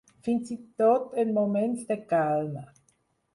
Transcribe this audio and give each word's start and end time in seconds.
Fins 0.27 0.47
i 0.53 0.55
tot 0.83 1.13
en 1.25 1.33
moments 1.35 1.85
de 1.93 1.99
calma. 2.15 2.65